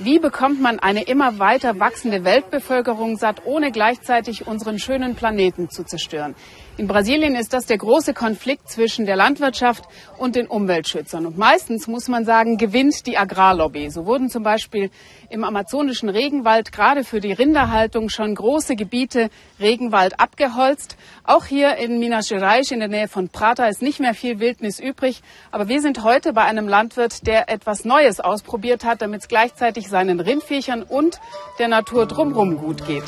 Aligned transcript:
Wie 0.00 0.18
bekommt 0.18 0.60
man 0.60 0.80
eine 0.80 1.04
immer 1.04 1.38
weiter 1.38 1.78
wachsende 1.78 2.24
Weltbevölkerung 2.24 3.16
satt, 3.16 3.42
ohne 3.44 3.70
gleichzeitig 3.70 4.44
unseren 4.44 4.80
schönen 4.80 5.14
Planeten 5.14 5.70
zu 5.70 5.84
zerstören? 5.84 6.34
In 6.76 6.88
Brasilien 6.88 7.36
ist 7.36 7.52
das 7.52 7.66
der 7.66 7.78
große 7.78 8.14
Konflikt 8.14 8.68
zwischen 8.68 9.06
der 9.06 9.14
Landwirtschaft 9.14 9.84
und 10.18 10.34
den 10.34 10.48
Umweltschützern. 10.48 11.24
Und 11.24 11.38
meistens 11.38 11.86
muss 11.86 12.08
man 12.08 12.24
sagen, 12.24 12.56
gewinnt 12.56 13.06
die 13.06 13.16
Agrarlobby. 13.16 13.88
So 13.90 14.06
wurden 14.06 14.28
zum 14.28 14.42
Beispiel 14.42 14.90
im 15.30 15.44
amazonischen 15.44 16.08
Regenwald 16.08 16.72
gerade 16.72 17.04
für 17.04 17.20
die 17.20 17.32
Rinderhaltung 17.32 18.08
schon 18.08 18.34
große 18.34 18.74
Gebiete 18.74 19.30
Regenwald 19.60 20.18
abgeholzt. 20.18 20.96
Auch 21.22 21.44
hier 21.44 21.76
in 21.76 22.00
Minas 22.00 22.28
Gerais 22.28 22.72
in 22.72 22.80
der 22.80 22.88
Nähe 22.88 23.06
von 23.06 23.28
Prata 23.28 23.66
ist 23.66 23.80
nicht 23.80 24.00
mehr 24.00 24.14
viel 24.14 24.40
Wildnis 24.40 24.80
übrig. 24.80 25.22
Aber 25.52 25.68
wir 25.68 25.80
sind 25.80 26.02
heute 26.02 26.32
bei 26.32 26.42
einem 26.42 26.66
Landwirt, 26.66 27.28
der 27.28 27.48
etwas 27.48 27.84
Neues 27.84 28.18
ausprobiert 28.18 28.84
hat, 28.84 29.00
damit 29.00 29.20
es 29.20 29.28
gleichzeitig 29.28 29.83
seinen 29.88 30.20
Rindviechern 30.20 30.82
und 30.82 31.20
der 31.58 31.68
Natur 31.68 32.06
drumherum 32.06 32.58
gut 32.58 32.86
geht. 32.86 33.04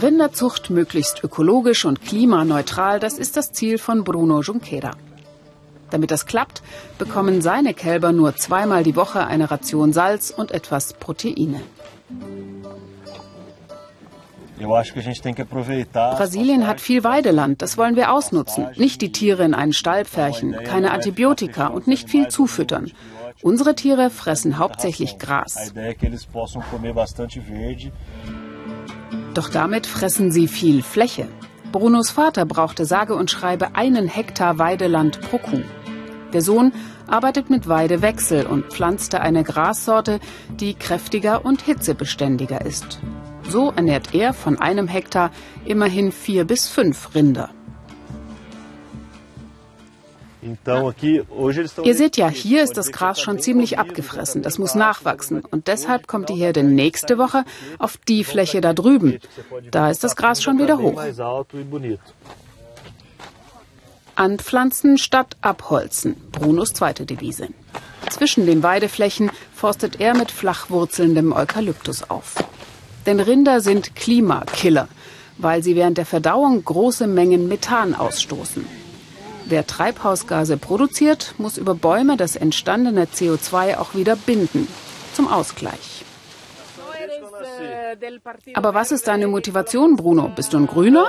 Rinderzucht 0.00 0.70
möglichst 0.70 1.24
ökologisch 1.24 1.84
und 1.84 2.02
klimaneutral, 2.02 3.00
das 3.00 3.18
ist 3.18 3.36
das 3.36 3.52
Ziel 3.52 3.78
von 3.78 4.04
Bruno 4.04 4.42
Junqueira. 4.42 4.92
Damit 5.90 6.10
das 6.10 6.26
klappt, 6.26 6.62
bekommen 6.98 7.40
seine 7.40 7.74
Kälber 7.74 8.12
nur 8.12 8.36
zweimal 8.36 8.84
die 8.84 8.96
Woche 8.96 9.26
eine 9.26 9.50
Ration 9.50 9.92
Salz 9.92 10.30
und 10.30 10.52
etwas 10.52 10.92
Proteine. 10.92 11.60
Brasilien 16.16 16.66
hat 16.66 16.80
viel 16.80 17.04
Weideland, 17.04 17.62
das 17.62 17.78
wollen 17.78 17.94
wir 17.96 18.12
ausnutzen. 18.12 18.66
Nicht 18.76 19.00
die 19.02 19.12
Tiere 19.12 19.44
in 19.44 19.54
einen 19.54 19.72
Stall 19.72 20.04
pferchen, 20.04 20.56
keine 20.64 20.90
Antibiotika 20.90 21.68
und 21.68 21.86
nicht 21.86 22.10
viel 22.10 22.28
zufüttern. 22.28 22.90
Unsere 23.42 23.74
Tiere 23.74 24.10
fressen 24.10 24.58
hauptsächlich 24.58 25.18
Gras. 25.18 25.72
Doch 29.34 29.48
damit 29.48 29.86
fressen 29.86 30.32
sie 30.32 30.48
viel 30.48 30.82
Fläche. 30.82 31.28
Brunos 31.70 32.10
Vater 32.10 32.44
brauchte 32.46 32.84
sage 32.84 33.14
und 33.14 33.30
schreibe 33.30 33.76
einen 33.76 34.08
Hektar 34.08 34.58
Weideland 34.58 35.20
pro 35.20 35.38
Kuh. 35.38 35.62
Der 36.32 36.42
Sohn 36.42 36.72
arbeitet 37.06 37.48
mit 37.48 37.68
Weidewechsel 37.68 38.46
und 38.46 38.66
pflanzte 38.66 39.20
eine 39.20 39.44
Grassorte, 39.44 40.20
die 40.48 40.74
kräftiger 40.74 41.44
und 41.44 41.62
hitzebeständiger 41.62 42.64
ist. 42.64 43.00
So 43.48 43.70
ernährt 43.70 44.14
er 44.14 44.34
von 44.34 44.58
einem 44.58 44.88
Hektar 44.88 45.30
immerhin 45.64 46.12
vier 46.12 46.44
bis 46.44 46.68
fünf 46.68 47.14
Rinder. 47.14 47.50
Ihr 50.40 51.94
seht 51.94 52.16
ja, 52.16 52.28
hier 52.28 52.62
ist 52.62 52.76
das 52.76 52.92
Gras 52.92 53.20
schon 53.20 53.40
ziemlich 53.40 53.78
abgefressen. 53.78 54.42
Das 54.42 54.58
muss 54.58 54.74
nachwachsen. 54.74 55.42
Und 55.50 55.66
deshalb 55.66 56.06
kommt 56.06 56.28
die 56.28 56.34
Herde 56.34 56.62
nächste 56.62 57.18
Woche 57.18 57.44
auf 57.78 57.96
die 57.96 58.24
Fläche 58.24 58.60
da 58.60 58.72
drüben. 58.72 59.18
Da 59.70 59.90
ist 59.90 60.04
das 60.04 60.14
Gras 60.14 60.42
schon 60.42 60.58
wieder 60.58 60.78
hoch. 60.78 61.02
Anpflanzen 64.14 64.98
statt 64.98 65.36
abholzen. 65.40 66.16
Brunos 66.32 66.72
zweite 66.72 67.06
Devise. 67.06 67.48
Zwischen 68.10 68.46
den 68.46 68.62
Weideflächen 68.62 69.30
forstet 69.54 70.00
er 70.00 70.16
mit 70.16 70.30
flachwurzelndem 70.30 71.32
Eukalyptus 71.32 72.10
auf. 72.10 72.34
Denn 73.06 73.20
Rinder 73.20 73.60
sind 73.60 73.94
Klimakiller, 73.94 74.88
weil 75.36 75.62
sie 75.62 75.76
während 75.76 75.98
der 75.98 76.06
Verdauung 76.06 76.64
große 76.64 77.06
Mengen 77.06 77.48
Methan 77.48 77.94
ausstoßen. 77.94 78.77
Wer 79.48 79.66
Treibhausgase 79.66 80.58
produziert, 80.58 81.34
muss 81.38 81.56
über 81.56 81.74
Bäume 81.74 82.18
das 82.18 82.36
entstandene 82.36 83.06
CO2 83.06 83.78
auch 83.78 83.94
wieder 83.94 84.14
binden. 84.14 84.68
Zum 85.14 85.26
Ausgleich. 85.26 86.04
Aber 88.54 88.74
was 88.74 88.92
ist 88.92 89.08
deine 89.08 89.26
Motivation, 89.26 89.96
Bruno? 89.96 90.30
Bist 90.36 90.52
du 90.52 90.58
ein 90.58 90.66
Grüner? 90.66 91.06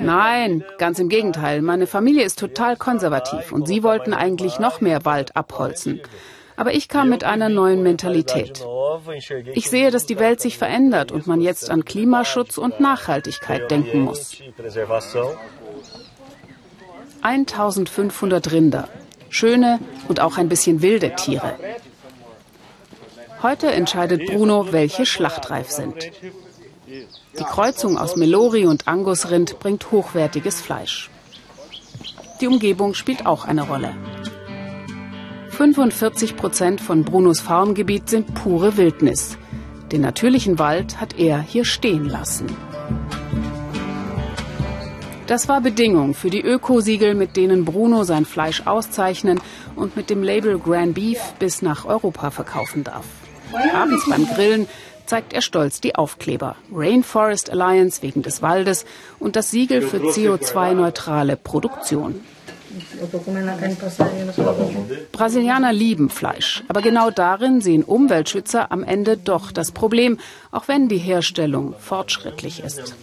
Nein, 0.00 0.64
ganz 0.78 0.98
im 0.98 1.08
Gegenteil. 1.08 1.62
Meine 1.62 1.86
Familie 1.86 2.24
ist 2.24 2.40
total 2.40 2.76
konservativ 2.76 3.52
und 3.52 3.68
sie 3.68 3.84
wollten 3.84 4.12
eigentlich 4.12 4.58
noch 4.58 4.80
mehr 4.80 5.04
Wald 5.04 5.36
abholzen. 5.36 6.00
Aber 6.56 6.72
ich 6.72 6.88
kam 6.88 7.10
mit 7.10 7.22
einer 7.22 7.50
neuen 7.50 7.82
Mentalität. 7.82 8.66
Ich 9.54 9.68
sehe, 9.68 9.90
dass 9.90 10.06
die 10.06 10.18
Welt 10.18 10.40
sich 10.40 10.56
verändert 10.56 11.12
und 11.12 11.26
man 11.26 11.40
jetzt 11.40 11.70
an 11.70 11.84
Klimaschutz 11.84 12.56
und 12.56 12.80
Nachhaltigkeit 12.80 13.70
denken 13.70 14.00
muss. 14.00 14.36
1500 17.26 18.52
Rinder. 18.52 18.88
Schöne 19.30 19.80
und 20.06 20.20
auch 20.20 20.38
ein 20.38 20.48
bisschen 20.48 20.80
wilde 20.80 21.16
Tiere. 21.16 21.54
Heute 23.42 23.66
entscheidet 23.72 24.26
Bruno, 24.26 24.68
welche 24.70 25.06
schlachtreif 25.06 25.68
sind. 25.68 25.96
Die 26.86 27.44
Kreuzung 27.44 27.98
aus 27.98 28.14
Melori 28.14 28.64
und 28.66 28.86
Angusrind 28.86 29.58
bringt 29.58 29.90
hochwertiges 29.90 30.60
Fleisch. 30.60 31.10
Die 32.40 32.46
Umgebung 32.46 32.94
spielt 32.94 33.26
auch 33.26 33.44
eine 33.44 33.62
Rolle. 33.62 33.92
45 35.50 36.36
Prozent 36.36 36.80
von 36.80 37.04
Brunos 37.04 37.40
Farmgebiet 37.40 38.08
sind 38.08 38.34
pure 38.34 38.76
Wildnis. 38.76 39.36
Den 39.90 40.02
natürlichen 40.02 40.60
Wald 40.60 41.00
hat 41.00 41.18
er 41.18 41.40
hier 41.40 41.64
stehen 41.64 42.04
lassen. 42.04 42.46
Das 45.26 45.48
war 45.48 45.60
Bedingung 45.60 46.14
für 46.14 46.30
die 46.30 46.40
Ökosiegel, 46.40 47.16
mit 47.16 47.36
denen 47.36 47.64
Bruno 47.64 48.04
sein 48.04 48.24
Fleisch 48.24 48.62
auszeichnen 48.64 49.40
und 49.74 49.96
mit 49.96 50.08
dem 50.08 50.22
Label 50.22 50.56
Grand 50.60 50.94
Beef 50.94 51.20
bis 51.40 51.62
nach 51.62 51.84
Europa 51.84 52.30
verkaufen 52.30 52.84
darf. 52.84 53.04
Abends 53.74 54.08
beim 54.08 54.24
Grillen 54.28 54.68
zeigt 55.04 55.32
er 55.32 55.42
stolz 55.42 55.80
die 55.80 55.96
Aufkleber. 55.96 56.54
Rainforest 56.72 57.50
Alliance 57.50 58.02
wegen 58.02 58.22
des 58.22 58.40
Waldes 58.40 58.86
und 59.18 59.34
das 59.34 59.50
Siegel 59.50 59.82
für 59.82 59.98
CO2-neutrale 59.98 61.36
Produktion. 61.36 62.20
Brasilianer 65.12 65.72
lieben 65.72 66.10
Fleisch, 66.10 66.64
aber 66.68 66.82
genau 66.82 67.10
darin 67.10 67.60
sehen 67.60 67.82
Umweltschützer 67.82 68.70
am 68.72 68.82
Ende 68.82 69.16
doch 69.16 69.52
das 69.52 69.72
Problem, 69.72 70.18
auch 70.50 70.68
wenn 70.68 70.88
die 70.88 70.98
Herstellung 70.98 71.74
fortschrittlich 71.78 72.62
ist. 72.62 72.94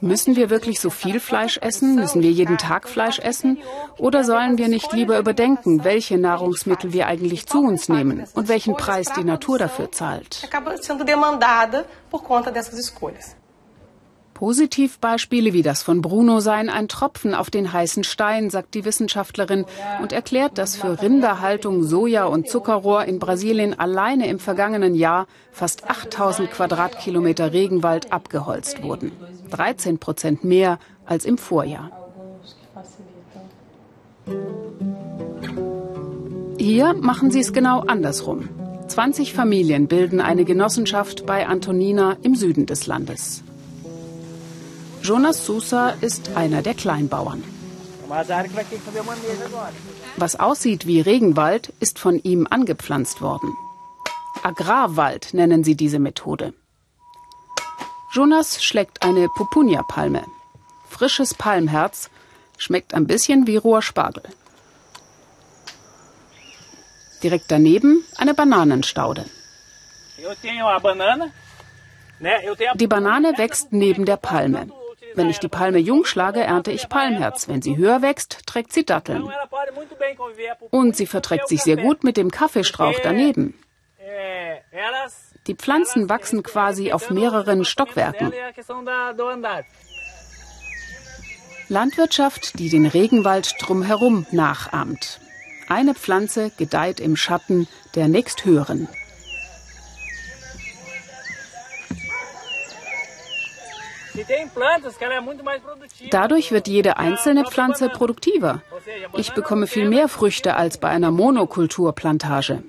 Müssen 0.00 0.36
wir 0.36 0.50
wirklich 0.50 0.80
so 0.80 0.90
viel 0.90 1.20
Fleisch 1.20 1.58
essen? 1.58 1.94
Müssen 1.96 2.22
wir 2.22 2.30
jeden 2.30 2.58
Tag 2.58 2.88
Fleisch 2.88 3.18
essen? 3.18 3.58
Oder 3.98 4.24
sollen 4.24 4.58
wir 4.58 4.68
nicht 4.68 4.92
lieber 4.92 5.18
überdenken, 5.18 5.84
welche 5.84 6.18
Nahrungsmittel 6.18 6.92
wir 6.92 7.06
eigentlich 7.06 7.46
zu 7.46 7.62
uns 7.62 7.88
nehmen 7.88 8.24
und 8.34 8.48
welchen 8.48 8.76
Preis 8.76 9.08
die 9.16 9.24
Natur 9.24 9.58
dafür 9.58 9.92
zahlt? 9.92 10.48
Positivbeispiele 14.42 15.52
wie 15.52 15.62
das 15.62 15.84
von 15.84 16.02
Bruno 16.02 16.40
seien 16.40 16.68
ein 16.68 16.88
Tropfen 16.88 17.32
auf 17.32 17.48
den 17.48 17.72
heißen 17.72 18.02
Stein, 18.02 18.50
sagt 18.50 18.74
die 18.74 18.84
Wissenschaftlerin 18.84 19.66
und 20.02 20.12
erklärt, 20.12 20.58
dass 20.58 20.74
für 20.74 21.00
Rinderhaltung 21.00 21.84
Soja 21.84 22.24
und 22.24 22.48
Zuckerrohr 22.48 23.04
in 23.04 23.20
Brasilien 23.20 23.78
alleine 23.78 24.26
im 24.26 24.40
vergangenen 24.40 24.96
Jahr 24.96 25.28
fast 25.52 25.88
8000 25.88 26.50
Quadratkilometer 26.50 27.52
Regenwald 27.52 28.12
abgeholzt 28.12 28.82
wurden. 28.82 29.12
13 29.52 29.98
Prozent 29.98 30.42
mehr 30.42 30.80
als 31.06 31.24
im 31.24 31.38
Vorjahr. 31.38 31.92
Hier 36.58 36.94
machen 36.94 37.30
sie 37.30 37.38
es 37.38 37.52
genau 37.52 37.82
andersrum. 37.82 38.48
20 38.88 39.34
Familien 39.34 39.86
bilden 39.86 40.20
eine 40.20 40.44
Genossenschaft 40.44 41.26
bei 41.26 41.46
Antonina 41.46 42.16
im 42.22 42.34
Süden 42.34 42.66
des 42.66 42.88
Landes. 42.88 43.44
Jonas 45.02 45.44
Sousa 45.46 45.90
ist 46.00 46.36
einer 46.36 46.62
der 46.62 46.74
Kleinbauern. 46.74 47.42
Was 50.16 50.38
aussieht 50.38 50.86
wie 50.86 51.00
Regenwald, 51.00 51.72
ist 51.80 51.98
von 51.98 52.22
ihm 52.22 52.46
angepflanzt 52.48 53.20
worden. 53.20 53.52
Agrarwald 54.44 55.34
nennen 55.34 55.64
sie 55.64 55.74
diese 55.74 55.98
Methode. 55.98 56.54
Jonas 58.12 58.62
schlägt 58.62 59.02
eine 59.02 59.28
Pupunia-Palme. 59.28 60.22
Frisches 60.88 61.34
Palmherz, 61.34 62.10
schmeckt 62.58 62.94
ein 62.94 63.06
bisschen 63.06 63.46
wie 63.46 63.56
roher 63.56 63.82
Spargel. 63.82 64.24
Direkt 67.22 67.46
daneben 67.48 68.04
eine 68.16 68.34
Bananenstaude. 68.34 69.24
Die 72.74 72.86
Banane 72.86 73.32
wächst 73.36 73.72
neben 73.72 74.04
der 74.04 74.16
Palme. 74.16 74.70
Wenn 75.14 75.30
ich 75.30 75.38
die 75.38 75.48
Palme 75.48 75.78
jung 75.78 76.04
schlage, 76.04 76.40
ernte 76.40 76.72
ich 76.72 76.88
Palmherz. 76.88 77.48
Wenn 77.48 77.62
sie 77.62 77.76
höher 77.76 78.02
wächst, 78.02 78.46
trägt 78.46 78.72
sie 78.72 78.84
Datteln. 78.84 79.30
Und 80.70 80.96
sie 80.96 81.06
verträgt 81.06 81.48
sich 81.48 81.62
sehr 81.62 81.76
gut 81.76 82.04
mit 82.04 82.16
dem 82.16 82.30
Kaffeestrauch 82.30 82.98
daneben. 83.02 83.58
Die 85.46 85.54
Pflanzen 85.54 86.08
wachsen 86.08 86.42
quasi 86.42 86.92
auf 86.92 87.10
mehreren 87.10 87.64
Stockwerken. 87.64 88.32
Landwirtschaft, 91.68 92.58
die 92.58 92.68
den 92.68 92.86
Regenwald 92.86 93.54
drumherum 93.60 94.26
nachahmt. 94.30 95.20
Eine 95.68 95.94
Pflanze 95.94 96.50
gedeiht 96.58 97.00
im 97.00 97.16
Schatten 97.16 97.66
der 97.94 98.08
nächsthöheren. 98.08 98.88
Dadurch 106.10 106.52
wird 106.52 106.68
jede 106.68 106.96
einzelne 106.96 107.44
Pflanze 107.44 107.88
produktiver. 107.88 108.62
Ich 109.16 109.32
bekomme 109.32 109.66
viel 109.66 109.88
mehr 109.88 110.08
Früchte 110.08 110.54
als 110.56 110.78
bei 110.78 110.88
einer 110.88 111.10
Monokulturplantage. 111.10 112.62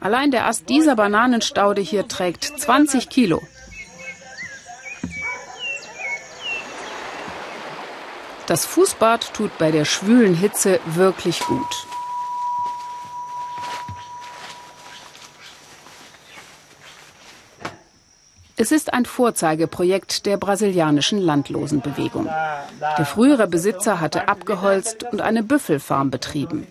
Allein 0.00 0.30
der 0.30 0.46
Ast 0.46 0.68
dieser 0.68 0.96
Bananenstaude 0.96 1.80
hier 1.80 2.08
trägt 2.08 2.44
20 2.44 3.08
Kilo. 3.08 3.40
Das 8.46 8.66
Fußbad 8.66 9.32
tut 9.32 9.56
bei 9.58 9.70
der 9.70 9.84
schwülen 9.84 10.34
Hitze 10.34 10.80
wirklich 10.84 11.40
gut. 11.40 11.86
Es 18.62 18.70
ist 18.70 18.92
ein 18.94 19.06
Vorzeigeprojekt 19.06 20.24
der 20.24 20.36
brasilianischen 20.36 21.18
Landlosenbewegung. 21.18 22.28
Der 22.96 23.04
frühere 23.04 23.48
Besitzer 23.48 24.00
hatte 24.00 24.28
abgeholzt 24.28 25.02
und 25.10 25.20
eine 25.20 25.42
Büffelfarm 25.42 26.12
betrieben. 26.12 26.64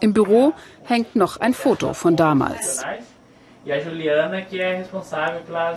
Im 0.00 0.12
Büro 0.12 0.52
hängt 0.84 1.16
noch 1.16 1.38
ein 1.38 1.54
Foto 1.54 1.94
von 1.94 2.14
damals. 2.14 2.84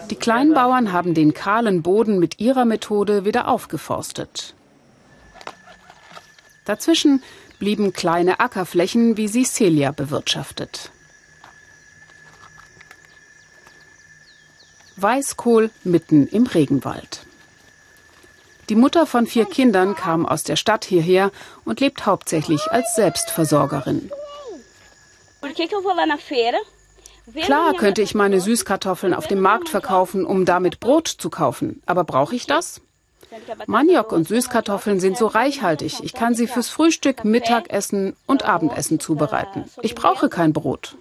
Die 0.09 0.15
Kleinbauern 0.17 0.91
haben 0.91 1.13
den 1.13 1.33
kahlen 1.33 1.81
Boden 1.81 2.19
mit 2.19 2.41
ihrer 2.41 2.65
Methode 2.65 3.23
wieder 3.23 3.47
aufgeforstet. 3.47 4.53
Dazwischen 6.65 7.23
blieben 7.57 7.93
kleine 7.93 8.41
Ackerflächen, 8.41 9.15
wie 9.15 9.29
sie 9.29 9.45
Celia 9.45 9.91
bewirtschaftet. 9.91 10.91
Weißkohl 15.01 15.71
mitten 15.83 16.27
im 16.27 16.45
Regenwald. 16.45 17.25
Die 18.69 18.75
Mutter 18.75 19.07
von 19.07 19.25
vier 19.25 19.45
Kindern 19.45 19.95
kam 19.95 20.25
aus 20.27 20.43
der 20.43 20.55
Stadt 20.55 20.85
hierher 20.85 21.31
und 21.65 21.79
lebt 21.79 22.05
hauptsächlich 22.05 22.71
als 22.71 22.95
Selbstversorgerin. 22.95 24.11
Klar 27.35 27.73
könnte 27.73 28.01
ich 28.01 28.15
meine 28.15 28.39
Süßkartoffeln 28.39 29.13
auf 29.13 29.27
dem 29.27 29.39
Markt 29.39 29.69
verkaufen, 29.69 30.25
um 30.25 30.45
damit 30.45 30.79
Brot 30.79 31.07
zu 31.07 31.29
kaufen. 31.29 31.81
Aber 31.85 32.03
brauche 32.03 32.35
ich 32.35 32.45
das? 32.45 32.81
Maniok 33.67 34.11
und 34.11 34.27
Süßkartoffeln 34.27 34.99
sind 34.99 35.17
so 35.17 35.27
reichhaltig. 35.27 35.99
Ich 36.03 36.13
kann 36.13 36.33
sie 36.33 36.47
fürs 36.47 36.69
Frühstück, 36.69 37.23
Mittagessen 37.23 38.15
und 38.25 38.43
Abendessen 38.43 38.99
zubereiten. 38.99 39.65
Ich 39.81 39.95
brauche 39.95 40.29
kein 40.29 40.53
Brot. 40.53 40.95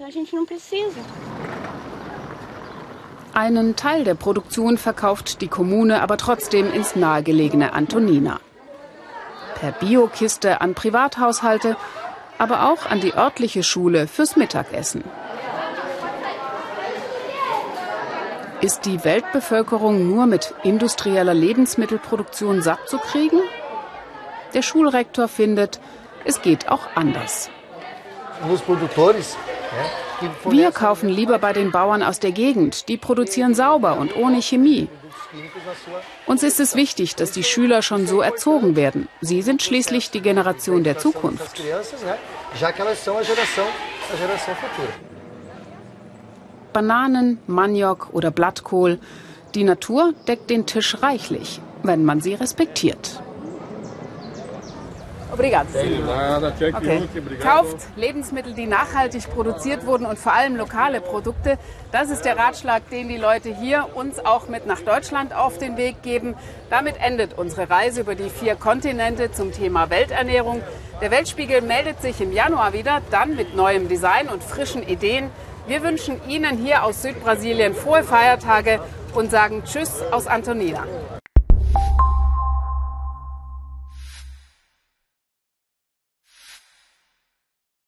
Einen 3.38 3.76
Teil 3.76 4.02
der 4.02 4.17
Produktion 4.17 4.79
verkauft 4.79 5.43
die 5.43 5.46
Kommune 5.46 6.02
aber 6.02 6.17
trotzdem 6.17 6.73
ins 6.73 6.96
nahegelegene 6.96 7.73
Antonina. 7.73 8.40
Per 9.55 9.70
Biokiste 9.70 10.61
an 10.61 10.75
Privathaushalte, 10.75 11.76
aber 12.38 12.69
auch 12.69 12.90
an 12.90 12.99
die 13.00 13.14
örtliche 13.14 13.62
Schule 13.62 14.08
fürs 14.08 14.35
Mittagessen. 14.35 15.05
Ist 18.61 18.87
die 18.87 19.05
Weltbevölkerung 19.05 20.08
nur 20.08 20.26
mit 20.26 20.52
industrieller 20.64 21.32
Lebensmittelproduktion 21.32 22.61
satt 22.61 22.88
zu 22.88 22.99
kriegen? 22.99 23.38
Der 24.52 24.62
Schulrektor 24.62 25.29
findet, 25.29 25.79
es 26.25 26.43
geht 26.43 26.69
auch 26.69 26.88
anders. 26.96 27.50
Wir 30.48 30.72
kaufen 30.72 31.08
lieber 31.08 31.38
bei 31.38 31.52
den 31.52 31.70
Bauern 31.70 32.02
aus 32.02 32.18
der 32.18 32.32
Gegend. 32.32 32.88
Die 32.88 32.96
produzieren 32.96 33.54
sauber 33.54 33.98
und 33.98 34.16
ohne 34.16 34.42
Chemie. 34.42 34.88
Uns 36.26 36.42
ist 36.42 36.60
es 36.60 36.74
wichtig, 36.74 37.14
dass 37.16 37.32
die 37.32 37.44
Schüler 37.44 37.82
schon 37.82 38.06
so 38.06 38.20
erzogen 38.20 38.76
werden. 38.76 39.08
Sie 39.20 39.42
sind 39.42 39.62
schließlich 39.62 40.10
die 40.10 40.22
Generation 40.22 40.84
der 40.84 40.98
Zukunft. 40.98 41.62
Bananen, 46.72 47.38
Maniok 47.46 48.08
oder 48.12 48.30
Blattkohl. 48.30 48.98
Die 49.54 49.64
Natur 49.64 50.14
deckt 50.26 50.50
den 50.50 50.66
Tisch 50.66 51.02
reichlich, 51.02 51.60
wenn 51.82 52.04
man 52.04 52.20
sie 52.20 52.34
respektiert. 52.34 53.22
Obrigado. 55.38 55.69
Okay. 56.76 57.08
Kauft 57.40 57.76
Lebensmittel, 57.96 58.55
die 58.55 58.67
nachhaltig 58.67 59.31
produziert 59.32 59.87
wurden 59.87 60.05
und 60.05 60.19
vor 60.19 60.32
allem 60.32 60.56
lokale 60.56 61.00
Produkte. 61.00 61.58
Das 61.93 62.11
ist 62.11 62.25
der 62.25 62.37
Ratschlag, 62.37 62.90
den 62.90 63.08
die 63.08 63.17
Leute 63.17 63.55
hier 63.55 63.87
uns 63.94 64.19
auch 64.19 64.49
mit 64.49 64.67
nach 64.67 64.81
Deutschland 64.81 65.32
auf 65.32 65.58
den 65.58 65.76
Weg 65.76 66.02
geben. 66.02 66.35
Damit 66.70 66.96
endet 67.00 67.38
unsere 67.38 67.70
Reise 67.70 68.00
über 68.00 68.17
die 68.17 68.31
vier 68.31 68.56
Kontinente 68.56 69.31
zum 69.31 69.52
Thema 69.52 69.90
Welternährung. 69.90 70.61
Der 71.00 71.12
Weltspiegel 71.12 71.62
meldet 71.62 72.02
sich 72.02 72.20
im 72.20 72.32
Januar 72.32 72.73
wieder, 72.73 73.00
dann 73.12 73.37
mit 73.37 73.55
neuem 73.55 73.88
Design 73.88 74.29
und 74.29 74.43
frischen 74.43 74.82
Ideen. 74.82 75.31
Wir 75.69 75.85
wünschen 75.85 76.20
Ihnen 76.26 76.56
hier 76.56 76.82
aus 76.82 77.02
Südbrasilien 77.02 77.75
frohe 77.75 78.02
Feiertage 78.02 78.81
und 79.14 79.31
sagen 79.31 79.62
Tschüss 79.64 80.02
aus 80.11 80.26
Antonina. 80.26 80.85